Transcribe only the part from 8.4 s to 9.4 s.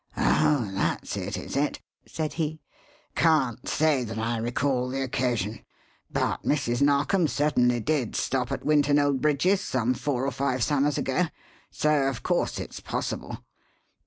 at Winton Old